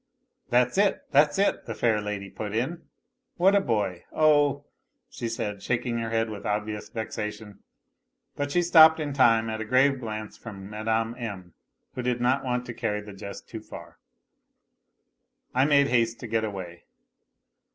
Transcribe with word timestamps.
"That's 0.49 0.79
it, 0.79 1.03
that's 1.11 1.37
it!" 1.37 1.63
the 1.67 1.75
fair 1.75 2.01
lady 2.01 2.31
put 2.31 2.55
in." 2.55 2.87
What 3.37 3.53
a 3.53 3.61
boy! 3.61 4.03
Oh!" 4.11 4.65
she 5.11 5.29
said, 5.29 5.61
shaking 5.61 5.99
her 5.99 6.09
head 6.09 6.27
with 6.27 6.43
obvious 6.43 6.89
vexation, 6.89 7.59
but 8.35 8.51
she 8.51 8.63
stopped 8.63 8.99
in 8.99 9.13
time 9.13 9.47
at 9.47 9.61
a 9.61 9.63
grave 9.63 9.99
glance 9.99 10.37
from 10.39 10.71
Mme. 10.71 11.13
M., 11.19 11.53
who 11.93 12.01
did 12.01 12.19
not 12.19 12.43
want 12.43 12.65
to 12.65 12.73
carry 12.73 13.01
the 13.01 13.13
jest 13.13 13.47
too 13.47 13.61
far. 13.61 13.99
I 15.53 15.65
made 15.65 15.85
haste 15.89 16.19
to 16.21 16.27
get 16.27 16.43
away. 16.43 16.85